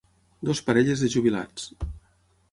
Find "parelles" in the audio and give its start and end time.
0.69-1.03